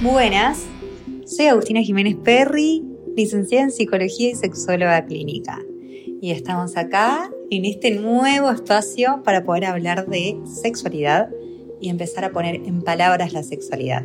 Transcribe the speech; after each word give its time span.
buenas, 0.00 0.64
soy 1.26 1.46
Agustina 1.46 1.82
Jiménez 1.82 2.16
Perry, 2.22 2.84
licenciada 3.16 3.64
en 3.64 3.72
Psicología 3.72 4.30
y 4.30 4.34
sexóloga 4.36 5.04
clínica. 5.04 5.60
Y 6.20 6.30
estamos 6.30 6.76
acá 6.76 7.30
en 7.50 7.64
este 7.64 7.90
nuevo 7.90 8.50
espacio 8.50 9.22
para 9.24 9.44
poder 9.44 9.64
hablar 9.64 10.06
de 10.06 10.38
sexualidad 10.62 11.30
y 11.80 11.88
empezar 11.88 12.24
a 12.24 12.30
poner 12.30 12.56
en 12.56 12.82
palabras 12.82 13.32
la 13.32 13.42
sexualidad. 13.42 14.04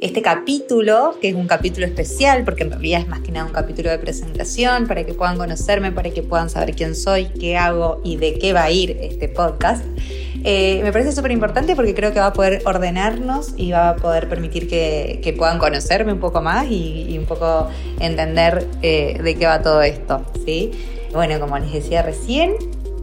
Este 0.00 0.22
capítulo, 0.22 1.16
que 1.20 1.30
es 1.30 1.34
un 1.34 1.46
capítulo 1.46 1.86
especial, 1.86 2.44
porque 2.44 2.64
en 2.64 2.70
realidad 2.70 3.00
es 3.00 3.08
más 3.08 3.20
que 3.20 3.32
nada 3.32 3.46
un 3.46 3.52
capítulo 3.52 3.90
de 3.90 3.98
presentación, 3.98 4.86
para 4.86 5.04
que 5.04 5.14
puedan 5.14 5.38
conocerme, 5.38 5.90
para 5.90 6.10
que 6.10 6.22
puedan 6.22 6.50
saber 6.50 6.76
quién 6.76 6.94
soy, 6.94 7.26
qué 7.40 7.56
hago 7.56 8.00
y 8.04 8.16
de 8.16 8.38
qué 8.38 8.52
va 8.52 8.64
a 8.64 8.70
ir 8.70 8.96
este 9.00 9.28
podcast, 9.28 9.84
eh, 10.48 10.80
me 10.84 10.92
parece 10.92 11.10
súper 11.10 11.32
importante 11.32 11.74
porque 11.74 11.92
creo 11.92 12.12
que 12.12 12.20
va 12.20 12.26
a 12.26 12.32
poder 12.32 12.62
ordenarnos 12.66 13.52
y 13.56 13.72
va 13.72 13.88
a 13.88 13.96
poder 13.96 14.28
permitir 14.28 14.68
que, 14.68 15.34
puedan 15.36 15.58
conocerme 15.58 16.12
un 16.12 16.20
poco 16.20 16.40
más 16.40 16.68
y, 16.70 17.18
un 17.18 17.24
poco 17.24 17.66
entender 17.98 18.64
eh, 18.80 19.18
de 19.20 19.34
qué 19.34 19.44
va 19.44 19.60
todo 19.60 19.82
esto. 19.82 20.24
¿sí? 20.44 20.70
Bueno, 21.12 21.40
como 21.40 21.58
les 21.58 21.72
decía 21.72 22.02
recién, 22.02 22.52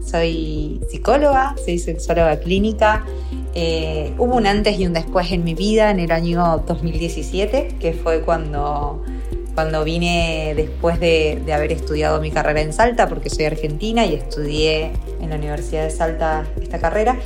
soy 0.06 0.80
psicóloga, 0.90 1.54
soy 1.66 1.80
sexóloga 1.80 2.40
clínica. 2.40 3.06
Eh, 3.56 4.14
hubo 4.18 4.38
un 4.38 4.48
antes 4.48 4.80
y 4.80 4.88
un 4.88 4.94
después 4.94 5.30
en 5.34 5.44
mi 5.44 5.54
vida 5.54 5.92
en 5.92 6.00
el 6.00 6.14
año 6.14 6.64
2017, 6.66 7.76
que 7.78 7.92
fue 7.92 8.22
cuando 8.22 9.04
cuando 9.54 9.84
vine 9.84 10.54
después 10.56 11.00
de, 11.00 11.42
haber 11.54 11.72
estudiado 11.72 12.20
mi 12.20 12.32
carrera 12.32 12.62
en 12.62 12.74
Salta, 12.74 13.08
porque 13.08 13.30
soy 13.30 13.46
argentina 13.46 14.06
y 14.06 14.16
estudié 14.16 14.92
en 15.22 15.30
la 15.30 15.36
Universidad 15.36 15.84
de 15.84 15.92
Salta 15.92 16.46
esta 16.62 16.80
carrera, 16.80 17.18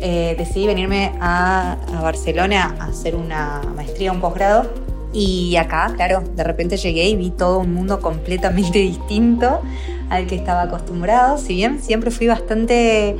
eh, 0.00 0.34
decidí 0.38 0.66
venirme 0.66 1.12
a, 1.20 1.76
Barcelona 2.02 2.76
a 2.78 2.86
hacer 2.86 3.14
una 3.14 3.62
maestría, 3.74 4.12
un 4.12 4.20
posgrado. 4.20 4.70
Y 5.12 5.54
acá, 5.56 5.92
claro, 5.94 6.24
de 6.34 6.42
repente 6.42 6.76
llegué 6.76 7.08
y 7.08 7.16
vi 7.16 7.30
todo 7.30 7.60
un 7.60 7.72
mundo 7.72 8.00
completamente 8.00 8.78
distinto 8.80 9.60
al 10.14 10.26
que 10.26 10.34
estaba 10.34 10.62
acostumbrado. 10.62 11.38
Si 11.38 11.54
bien 11.54 11.82
siempre 11.82 12.10
fui 12.10 12.26
bastante, 12.26 13.16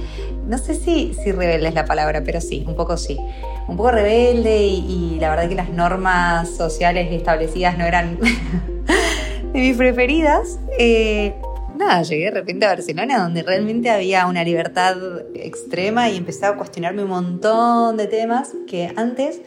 no 0.47 0.59
sé 0.59 0.75
si, 0.75 1.14
si 1.14 1.33
rebelde 1.33 1.69
es 1.69 1.75
la 1.75 1.84
palabra, 1.84 2.23
pero 2.25 2.41
sí, 2.41 2.64
un 2.67 2.75
poco 2.75 2.97
sí 2.97 3.19
un 3.67 3.77
poco 3.77 3.92
rebelde 3.92 4.62
y, 4.62 5.19
la 5.20 5.31
verdad 5.31 5.48
que 5.48 5.55
las 5.55 5.70
normas 5.70 6.50
sociales 6.50 7.09
establecidas 7.12 7.78
no 7.78 7.84
eran 7.84 8.19
de 9.53 9.59
mis 9.59 9.77
preferidas. 9.77 10.59
Eh, 10.78 11.34
nada, 11.77 12.03
llegué 12.03 12.27
de 12.27 12.30
repente 12.30 12.67
a 12.67 12.70
Barcelona 12.70 13.22
donde 13.22 13.42
realmente 13.42 13.91
había 13.91 14.27
una 14.27 14.44
libertad 14.44 14.97
extrema 15.34 16.08
y 16.08 16.16
empecé 16.16 16.47
a 16.47 16.56
cuestionarme 16.56 17.03
un 17.03 17.11
montón 17.11 17.97
de 17.97 18.06
temas 18.06 18.53
que 18.66 18.92
antes 18.97 19.41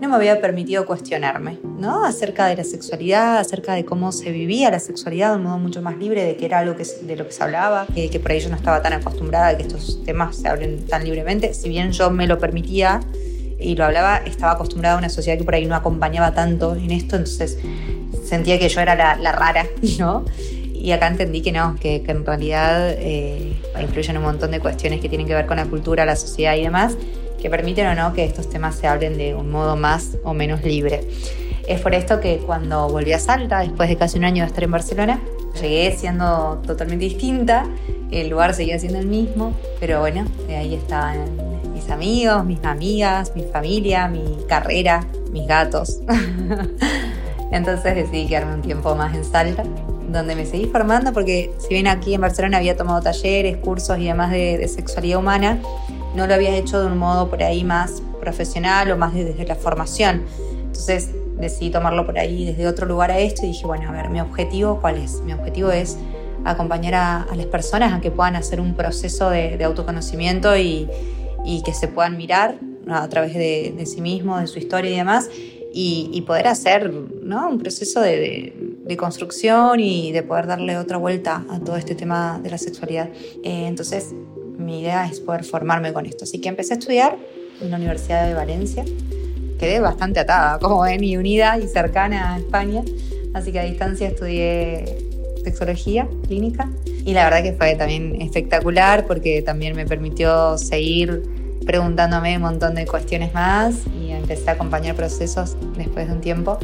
no 0.00 0.08
me 0.08 0.16
había 0.16 0.40
permitido 0.40 0.86
cuestionarme, 0.86 1.58
¿no? 1.62 2.04
Acerca 2.04 2.46
de 2.46 2.56
la 2.56 2.64
sexualidad, 2.64 3.38
acerca 3.38 3.74
de 3.74 3.84
cómo 3.84 4.12
se 4.12 4.30
vivía 4.30 4.70
la 4.70 4.80
sexualidad 4.80 5.30
de 5.30 5.36
un 5.36 5.44
modo 5.44 5.58
mucho 5.58 5.82
más 5.82 5.96
libre, 5.96 6.24
de 6.24 6.36
que 6.36 6.46
era 6.46 6.60
algo 6.60 6.76
que, 6.76 6.84
de 6.84 7.16
lo 7.16 7.26
que 7.26 7.32
se 7.32 7.42
hablaba, 7.42 7.86
que, 7.94 8.10
que 8.10 8.20
por 8.20 8.32
ahí 8.32 8.40
yo 8.40 8.48
no 8.48 8.56
estaba 8.56 8.82
tan 8.82 8.92
acostumbrada 8.92 9.48
a 9.48 9.56
que 9.56 9.64
estos 9.64 10.02
temas 10.04 10.36
se 10.36 10.48
hablen 10.48 10.86
tan 10.86 11.04
libremente, 11.04 11.54
si 11.54 11.68
bien 11.68 11.92
yo 11.92 12.10
me 12.10 12.26
lo 12.26 12.38
permitía 12.38 13.00
y 13.58 13.76
lo 13.76 13.84
hablaba, 13.84 14.18
estaba 14.18 14.52
acostumbrada 14.52 14.96
a 14.96 14.98
una 14.98 15.08
sociedad 15.08 15.38
que 15.38 15.44
por 15.44 15.54
ahí 15.54 15.66
no 15.66 15.74
acompañaba 15.74 16.34
tanto 16.34 16.74
en 16.74 16.90
esto, 16.90 17.16
entonces 17.16 17.58
sentía 18.24 18.58
que 18.58 18.68
yo 18.68 18.80
era 18.80 18.94
la, 18.94 19.32
rara, 19.32 19.66
¿no? 19.98 20.24
Y 20.84 20.92
acá 20.92 21.06
entendí 21.06 21.40
que 21.40 21.50
no, 21.50 21.76
que, 21.80 22.04
en 22.06 22.26
realidad 22.26 22.90
eh, 22.90 23.54
influyen 23.80 24.18
un 24.18 24.24
montón 24.24 24.50
de 24.50 24.60
cuestiones 24.60 25.00
que 25.00 25.08
tienen 25.08 25.26
que 25.26 25.34
ver 25.34 25.46
con 25.46 25.56
la 25.56 25.64
cultura, 25.64 26.04
la 26.04 26.14
sociedad 26.14 26.56
y 26.56 26.62
demás, 26.62 26.98
que 27.40 27.48
permiten 27.48 27.86
o 27.86 27.94
no 27.94 28.12
que 28.12 28.22
estos 28.22 28.50
temas 28.50 28.74
se 28.74 28.86
hablen 28.86 29.16
de 29.16 29.34
un 29.34 29.50
modo 29.50 29.76
más 29.76 30.18
o 30.24 30.34
menos 30.34 30.62
libre. 30.62 31.00
Es 31.66 31.80
por 31.80 31.94
esto 31.94 32.20
que 32.20 32.36
cuando 32.36 32.86
volví 32.90 33.14
a 33.14 33.18
Salta, 33.18 33.60
después 33.60 33.88
de 33.88 33.96
casi 33.96 34.18
un 34.18 34.26
año 34.26 34.42
de 34.42 34.48
estar 34.48 34.62
en 34.62 34.72
Barcelona, 34.72 35.22
llegué 35.58 35.96
siendo 35.96 36.60
totalmente 36.66 37.06
distinta, 37.06 37.66
el 38.10 38.28
lugar 38.28 38.52
seguía 38.52 38.78
siendo 38.78 38.98
el 38.98 39.06
mismo, 39.06 39.54
pero 39.80 40.00
bueno, 40.00 40.26
ahí 40.50 40.74
estaban 40.74 41.24
mis 41.72 41.88
amigos, 41.88 42.44
mis 42.44 42.62
amigas, 42.62 43.32
mi 43.34 43.44
familia, 43.44 44.06
mi 44.08 44.36
carrera, 44.46 45.06
mis 45.32 45.46
gatos. 45.46 46.02
Entonces 47.50 47.94
decidí 47.94 48.26
quedarme 48.26 48.52
un 48.52 48.62
tiempo 48.62 48.94
más 48.94 49.14
en 49.14 49.24
Salta, 49.24 49.64
donde 50.08 50.36
me 50.36 50.46
seguí 50.46 50.66
formando 50.66 51.12
porque 51.12 51.52
si 51.58 51.68
bien 51.68 51.86
aquí 51.86 52.14
en 52.14 52.20
Barcelona 52.20 52.58
había 52.58 52.76
tomado 52.76 53.00
talleres, 53.00 53.56
cursos 53.58 53.98
y 53.98 54.04
demás 54.04 54.30
de, 54.30 54.66
sexualidad 54.68 55.18
humana, 55.18 55.60
no 56.14 56.26
lo 56.26 56.34
había 56.34 56.54
hecho 56.56 56.80
de 56.80 56.86
un 56.86 56.98
modo 56.98 57.28
por 57.28 57.42
ahí 57.42 57.64
más 57.64 58.02
profesional 58.20 58.90
o 58.90 58.96
más 58.96 59.14
desde 59.14 59.44
la 59.44 59.56
formación. 59.56 60.22
Entonces 60.58 61.10
decidí 61.38 61.70
tomarlo 61.70 62.06
por 62.06 62.18
ahí 62.18 62.44
desde 62.46 62.66
otro 62.66 62.86
lugar 62.86 63.10
a 63.10 63.18
esto 63.18 63.44
y 63.44 63.48
dije, 63.48 63.66
bueno, 63.66 63.88
a 63.88 63.92
ver, 63.92 64.08
mi 64.10 64.20
objetivo 64.20 64.80
cuál 64.80 64.98
es? 64.98 65.20
Mi 65.22 65.32
objetivo 65.32 65.70
es 65.70 65.96
acompañar 66.44 66.94
a, 66.94 67.26
las 67.34 67.46
personas 67.46 67.92
a 67.92 68.00
que 68.00 68.10
puedan 68.10 68.36
hacer 68.36 68.60
un 68.60 68.74
proceso 68.74 69.30
de 69.30 69.62
autoconocimiento 69.64 70.56
y, 70.56 70.88
y 71.44 71.62
que 71.62 71.74
se 71.74 71.88
puedan 71.88 72.16
mirar 72.16 72.58
a 72.88 73.08
través 73.08 73.34
de, 73.34 73.84
sí 73.86 74.00
mismos, 74.00 74.40
de 74.40 74.46
su 74.46 74.58
historia 74.58 74.90
y 74.90 74.96
demás, 74.96 75.30
y, 75.72 76.22
poder 76.26 76.46
hacer 76.46 76.90
¿no? 77.22 77.48
un 77.48 77.58
proceso 77.58 78.00
de, 78.00 78.63
construcción 78.96 79.80
y 79.80 80.12
de 80.12 80.22
poder 80.22 80.46
darle 80.46 80.76
otra 80.76 80.98
vuelta 80.98 81.44
a 81.50 81.58
todo 81.60 81.76
este 81.76 81.94
tema 81.94 82.38
de 82.42 82.50
la 82.50 82.58
sexualidad. 82.58 83.08
Eh, 83.42 83.66
entonces, 83.66 84.14
mi 84.58 84.80
idea 84.80 85.06
es 85.06 85.20
poder 85.20 85.44
formarme 85.44 85.92
con 85.92 86.06
esto. 86.06 86.24
Así 86.24 86.40
que 86.40 86.48
empecé 86.48 86.74
a 86.74 86.76
estudiar 86.78 87.16
en 87.60 87.70
la 87.70 87.76
Universidad 87.76 88.26
de 88.26 88.34
Valencia. 88.34 88.84
Quedé 89.58 89.80
bastante 89.80 90.20
atada, 90.20 90.58
como 90.58 90.82
ven, 90.82 91.02
y 91.02 91.16
unida 91.16 91.58
y 91.58 91.66
cercana 91.66 92.34
a 92.34 92.38
España. 92.38 92.82
Así 93.32 93.52
que 93.52 93.60
a 93.60 93.64
distancia 93.64 94.08
estudié 94.08 94.84
sexología 95.42 96.08
clínica 96.26 96.70
y 97.04 97.12
la 97.12 97.24
verdad 97.24 97.42
que 97.42 97.52
fue 97.52 97.74
también 97.74 98.20
espectacular 98.22 99.06
porque 99.06 99.42
también 99.42 99.76
me 99.76 99.84
permitió 99.84 100.56
seguir 100.56 101.22
preguntándome 101.66 102.36
un 102.36 102.42
montón 102.42 102.74
de 102.74 102.86
cuestiones 102.86 103.34
más 103.34 103.82
y 104.00 104.10
empecé 104.10 104.50
a 104.50 104.54
acompañar 104.54 104.96
procesos 104.96 105.56
después 105.76 106.08
de 106.08 106.14
un 106.14 106.20
tiempo 106.20 106.58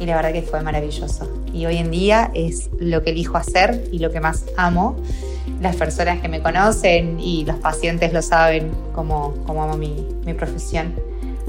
y 0.00 0.06
la 0.06 0.16
verdad 0.16 0.32
que 0.32 0.42
fue 0.42 0.62
maravilloso. 0.62 1.30
Y 1.52 1.66
hoy 1.66 1.76
en 1.76 1.90
día 1.90 2.30
es 2.34 2.70
lo 2.80 3.02
que 3.02 3.10
elijo 3.10 3.36
hacer 3.36 3.84
y 3.92 3.98
lo 3.98 4.10
que 4.10 4.20
más 4.20 4.46
amo. 4.56 4.96
Las 5.60 5.76
personas 5.76 6.20
que 6.20 6.28
me 6.28 6.40
conocen 6.40 7.20
y 7.20 7.44
los 7.44 7.56
pacientes 7.56 8.12
lo 8.12 8.22
saben 8.22 8.72
como, 8.94 9.34
como 9.46 9.62
amo 9.62 9.76
mi, 9.76 9.94
mi 10.24 10.32
profesión. 10.32 10.94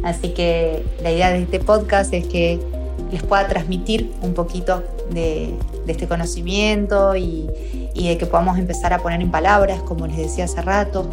Así 0.04 0.30
que 0.34 0.84
la 1.02 1.12
idea 1.12 1.32
de 1.32 1.44
este 1.44 1.60
podcast 1.60 2.14
es 2.14 2.28
que 2.28 2.60
les 3.10 3.24
pueda 3.24 3.48
transmitir 3.48 4.12
un 4.22 4.34
poquito 4.34 4.84
de, 5.12 5.54
de 5.86 5.92
este 5.92 6.08
conocimiento 6.08 7.16
y, 7.16 7.50
y 7.94 8.10
de 8.10 8.18
que 8.18 8.26
podamos 8.26 8.58
empezar 8.58 8.94
a 8.94 9.00
poner 9.00 9.22
en 9.22 9.32
palabras, 9.32 9.82
como 9.82 10.08
les 10.08 10.18
decía 10.18 10.46
hace 10.46 10.62
rato, 10.62 11.10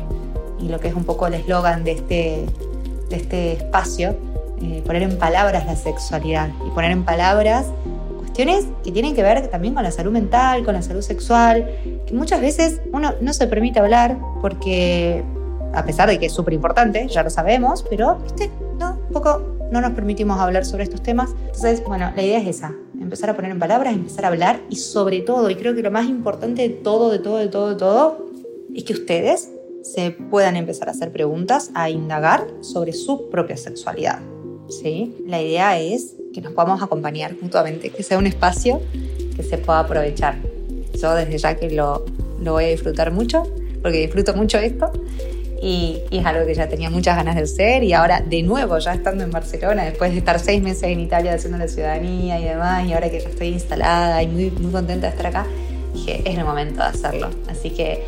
y 0.61 0.69
lo 0.69 0.81
que 0.81 0.89
es 0.89 0.95
un 0.95 1.05
poco 1.05 1.29
el 1.29 1.35
eslogan 1.35 1.85
de 1.85 1.93
este, 1.93 2.47
de 3.11 3.17
este 3.17 3.53
espacio, 3.53 4.17
eh, 4.61 4.83
poner 4.85 5.03
en 5.03 5.19
palabras 5.19 5.67
la 5.67 5.77
sexualidad 5.77 6.51
y 6.67 6.71
poner 6.71 6.91
en 6.91 7.05
palabras 7.05 7.67
cuestiones 8.19 8.67
que 8.85 8.93
tienen 8.93 9.15
que 9.15 9.23
ver 9.23 9.49
también 9.49 9.75
con 9.75 9.83
la 9.83 9.91
salud 9.91 10.13
mental, 10.13 10.65
con 10.65 10.75
la 10.75 10.83
salud 10.83 11.03
sexual, 11.03 11.69
que 12.07 12.15
muchas 12.15 12.41
veces 12.41 12.81
uno 12.93 13.15
no 13.21 13.33
se 13.33 13.47
permite 13.49 13.81
hablar 13.81 14.17
porque, 14.41 15.25
a 15.75 15.85
pesar 15.85 16.09
de 16.09 16.19
que 16.19 16.27
es 16.27 16.33
súper 16.33 16.55
importante, 16.55 17.09
ya 17.09 17.25
lo 17.25 17.31
sabemos, 17.31 17.85
pero, 17.89 18.19
viste, 18.19 18.51
no, 18.79 18.99
un 19.09 19.13
poco 19.13 19.43
no 19.73 19.81
nos 19.81 19.93
permitimos 19.93 20.39
hablar 20.39 20.65
sobre 20.65 20.85
estos 20.85 21.03
temas. 21.03 21.31
Entonces, 21.47 21.83
bueno, 21.85 22.13
la 22.15 22.23
idea 22.23 22.39
es 22.39 22.47
esa, 22.47 22.73
empezar 23.01 23.31
a 23.31 23.35
poner 23.35 23.51
en 23.51 23.59
palabras, 23.59 23.93
empezar 23.93 24.25
a 24.25 24.29
hablar 24.29 24.61
y 24.71 24.77
sobre 24.77 25.21
todo, 25.21 25.51
y 25.51 25.57
creo 25.57 25.75
que 25.75 25.83
lo 25.83 25.91
más 25.91 26.07
importante 26.07 26.63
de 26.63 26.71
todo, 26.71 27.11
de 27.11 27.19
todo, 27.19 27.39
de 27.39 27.49
todo, 27.49 27.71
de 27.71 27.75
todo, 27.75 28.27
es 28.75 28.85
que 28.85 28.93
ustedes 28.93 29.51
se 29.83 30.11
puedan 30.11 30.57
empezar 30.57 30.89
a 30.89 30.93
hacer 30.93 31.11
preguntas, 31.13 31.71
a 31.75 31.91
indagar 31.91 32.47
sobre 32.61 32.93
su 32.93 33.29
propia 33.31 33.57
sexualidad. 33.57 34.21
¿Sí? 34.69 35.15
La 35.27 35.41
idea 35.41 35.79
es 35.79 36.15
que 36.33 36.41
nos 36.41 36.53
podamos 36.53 36.83
acompañar 36.83 37.35
mutuamente, 37.41 37.91
que 37.91 38.03
sea 38.03 38.19
un 38.19 38.27
espacio 38.27 38.81
que 39.37 39.43
se 39.43 39.59
pueda 39.59 39.81
aprovechar. 39.81 40.37
Yo 41.01 41.15
desde 41.15 41.39
ya 41.39 41.57
que 41.57 41.71
lo, 41.71 42.05
lo 42.41 42.53
voy 42.53 42.65
a 42.65 42.69
disfrutar 42.69 43.13
mucho, 43.13 43.45
porque 43.83 43.99
disfruto 43.99 44.35
mucho 44.35 44.59
esto, 44.59 44.93
y, 45.61 45.99
es 46.11 46.25
algo 46.25 46.47
que 46.47 46.55
ya 46.55 46.69
tenía 46.69 46.91
muchas 46.91 47.17
ganas 47.17 47.35
de 47.35 47.43
hacer 47.43 47.83
y 47.83 47.93
ahora 47.93 48.21
de 48.21 48.43
nuevo 48.43 48.79
ya 48.79 48.95
estando 48.95 49.25
en 49.25 49.31
Barcelona, 49.31 49.85
después 49.85 50.13
de 50.13 50.19
estar 50.19 50.39
seis 50.39 50.63
meses 50.63 50.85
en 50.85 51.01
Italia 51.01 51.35
haciendo 51.35 51.59
la 51.59 51.67
ciudadanía 51.67 52.39
y 52.41 52.45
demás, 52.45 52.87
y 52.87 52.93
ahora 52.93 53.11
que 53.11 53.21
ya 53.21 53.29
estoy 53.29 53.49
instalada 53.49 54.23
y 54.23 54.29
muy, 54.29 54.51
muy 54.53 54.71
contenta 54.71 55.09
de 55.09 55.17
estar 55.17 55.27
acá, 55.27 55.47
dije, 55.95 56.23
es 56.25 56.39
el 56.39 56.45
momento 56.45 56.81
de 56.81 56.89
hacerlo. 56.89 57.31
Así 57.49 57.71
que 57.71 58.05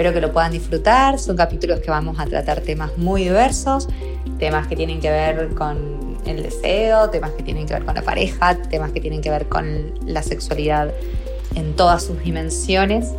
Espero 0.00 0.14
que 0.14 0.22
lo 0.22 0.32
puedan 0.32 0.52
disfrutar. 0.52 1.18
Son 1.18 1.36
capítulos 1.36 1.80
que 1.80 1.90
vamos 1.90 2.18
a 2.18 2.24
tratar 2.24 2.62
temas 2.62 2.96
muy 2.96 3.24
diversos, 3.24 3.86
temas 4.40 4.66
que 4.66 4.74
tienen 4.74 5.00
que 5.00 5.10
ver 5.10 5.54
con 5.54 6.18
el 6.24 6.42
deseo, 6.42 7.10
temas 7.10 7.30
que 7.32 7.42
tienen 7.42 7.66
que 7.66 7.74
ver 7.74 7.84
con 7.84 7.94
la 7.94 8.02
pareja, 8.02 8.56
temas 8.56 8.90
que 8.90 9.00
tienen 9.00 9.20
que 9.20 9.30
ver 9.30 9.48
con 9.48 9.94
la 10.06 10.22
sexualidad 10.22 10.92
en 11.54 11.74
todas 11.76 12.04
sus 12.04 12.22
dimensiones, 12.22 13.12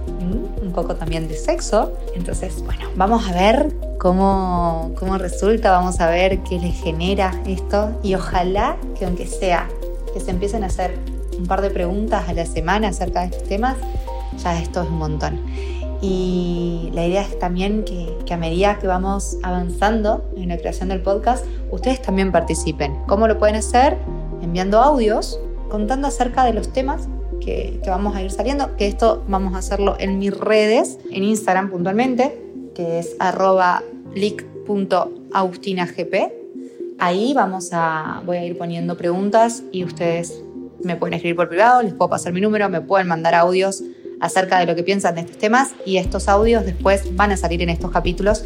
un 0.61 0.71
poco 0.73 0.95
también 0.95 1.27
de 1.27 1.35
sexo. 1.35 1.93
Entonces, 2.15 2.61
bueno, 2.63 2.89
vamos 2.95 3.27
a 3.29 3.33
ver 3.33 3.71
cómo, 3.99 4.93
cómo 4.97 5.17
resulta, 5.17 5.71
vamos 5.71 5.99
a 5.99 6.09
ver 6.09 6.39
qué 6.39 6.59
les 6.59 6.81
genera 6.81 7.39
esto 7.45 7.91
y 8.03 8.15
ojalá 8.15 8.77
que 8.97 9.05
aunque 9.05 9.27
sea 9.27 9.69
que 10.13 10.19
se 10.19 10.31
empiecen 10.31 10.63
a 10.63 10.67
hacer 10.67 10.97
un 11.37 11.45
par 11.45 11.61
de 11.61 11.69
preguntas 11.69 12.27
a 12.27 12.33
la 12.33 12.45
semana 12.45 12.89
acerca 12.89 13.21
de 13.21 13.27
estos 13.27 13.43
temas, 13.43 13.77
ya 14.43 14.59
esto 14.59 14.81
es 14.81 14.89
un 14.89 14.97
montón. 14.97 15.39
Y 16.01 16.89
la 16.93 17.05
idea 17.05 17.21
es 17.21 17.37
también 17.37 17.83
que, 17.83 18.17
que, 18.25 18.33
a 18.33 18.37
medida 18.37 18.79
que 18.79 18.87
vamos 18.87 19.37
avanzando 19.43 20.25
en 20.35 20.49
la 20.49 20.57
creación 20.57 20.89
del 20.89 21.01
podcast, 21.01 21.45
ustedes 21.69 22.01
también 22.01 22.31
participen. 22.31 22.95
¿Cómo 23.07 23.27
lo 23.27 23.37
pueden 23.37 23.55
hacer? 23.55 23.97
Enviando 24.41 24.79
audios, 24.81 25.39
contando 25.69 26.07
acerca 26.07 26.43
de 26.43 26.53
los 26.53 26.73
temas 26.73 27.07
que, 27.39 27.79
que 27.83 27.89
vamos 27.89 28.15
a 28.15 28.23
ir 28.23 28.31
saliendo, 28.31 28.75
que 28.77 28.87
esto 28.87 29.23
vamos 29.27 29.53
a 29.53 29.59
hacerlo 29.59 29.95
en 29.99 30.17
mis 30.17 30.35
redes, 30.35 30.97
en 31.11 31.23
Instagram 31.23 31.69
puntualmente, 31.69 32.41
que 32.73 32.97
es 32.99 33.15
arroba. 33.19 33.83
Ahí 36.99 37.33
vamos 37.33 37.69
a, 37.73 38.21
voy 38.25 38.37
a 38.37 38.45
ir 38.45 38.57
poniendo 38.57 38.97
preguntas 38.97 39.63
y 39.71 39.83
ustedes 39.83 40.43
me 40.83 40.95
pueden 40.95 41.13
escribir 41.13 41.35
por 41.35 41.47
privado, 41.47 41.81
les 41.83 41.93
puedo 41.93 42.09
pasar 42.09 42.33
mi 42.33 42.41
número, 42.41 42.69
me 42.69 42.81
pueden 42.81 43.07
mandar 43.07 43.35
audios 43.35 43.83
acerca 44.21 44.59
de 44.59 44.65
lo 44.67 44.75
que 44.75 44.83
piensan 44.83 45.15
de 45.15 45.21
estos 45.21 45.37
temas 45.37 45.71
y 45.85 45.97
estos 45.97 46.29
audios 46.29 46.63
después 46.63 47.15
van 47.15 47.31
a 47.31 47.37
salir 47.37 47.61
en 47.61 47.69
estos 47.69 47.91
capítulos 47.91 48.45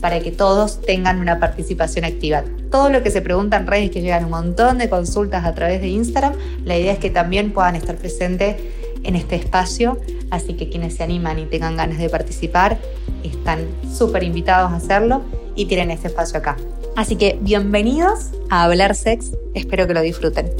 para 0.00 0.20
que 0.20 0.30
todos 0.30 0.82
tengan 0.82 1.18
una 1.18 1.40
participación 1.40 2.04
activa. 2.04 2.44
Todo 2.70 2.90
lo 2.90 3.02
que 3.02 3.10
se 3.10 3.22
preguntan 3.22 3.62
en 3.62 3.68
redes, 3.68 3.90
que 3.90 4.02
llegan 4.02 4.26
un 4.26 4.30
montón 4.30 4.78
de 4.78 4.90
consultas 4.90 5.46
a 5.46 5.54
través 5.54 5.80
de 5.80 5.88
Instagram, 5.88 6.34
la 6.64 6.76
idea 6.76 6.92
es 6.92 6.98
que 6.98 7.08
también 7.08 7.52
puedan 7.52 7.74
estar 7.74 7.96
presentes 7.96 8.56
en 9.02 9.16
este 9.16 9.36
espacio, 9.36 9.98
así 10.30 10.54
que 10.54 10.68
quienes 10.68 10.94
se 10.96 11.02
animan 11.02 11.38
y 11.38 11.46
tengan 11.46 11.76
ganas 11.76 11.98
de 11.98 12.10
participar 12.10 12.78
están 13.22 13.66
súper 13.90 14.24
invitados 14.24 14.72
a 14.72 14.76
hacerlo 14.76 15.22
y 15.56 15.66
tienen 15.66 15.90
este 15.90 16.08
espacio 16.08 16.38
acá. 16.38 16.56
Así 16.96 17.16
que 17.16 17.38
bienvenidos 17.40 18.30
a 18.50 18.64
Hablar 18.64 18.94
Sex, 18.94 19.32
espero 19.54 19.86
que 19.86 19.94
lo 19.94 20.02
disfruten. 20.02 20.50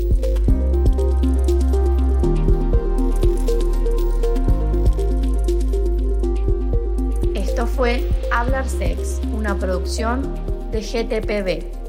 Fue 7.76 8.08
Hablar 8.30 8.68
Sex, 8.68 9.20
una 9.32 9.58
producción 9.58 10.22
de 10.70 10.80
GTPB. 10.80 11.83